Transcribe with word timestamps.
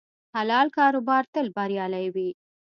حلال 0.35 0.67
کاروبار 0.77 1.23
تل 1.33 1.47
بریالی 1.55 2.07
وي. 2.13 2.29